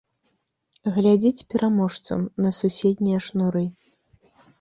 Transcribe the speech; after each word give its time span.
Глядзіць 0.95 1.45
пераможцам 1.51 2.19
на 2.45 2.51
суседнія 2.61 3.19
шнуры. 3.27 3.63